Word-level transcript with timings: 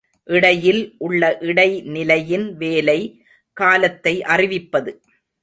இடையில் 0.27 0.95
உள்ள 0.97 1.37
இடை 1.41 1.81
நிலையின் 1.81 2.47
வேலை 2.55 2.99
காலத்தை 3.57 4.21
அறிவிப்பது. 4.23 4.93